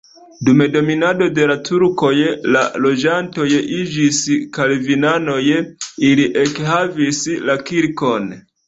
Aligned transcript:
Dum 0.47 0.61
dominado 0.75 1.27
de 1.35 1.45
la 1.51 1.57
turkoj 1.67 2.13
la 2.57 2.65
loĝantoj 2.85 3.47
iĝis 3.77 4.25
kalvinanoj, 4.59 5.41
ili 6.11 6.31
ekhavis 6.49 7.27
la 7.47 7.63
kirkon. 7.71 8.33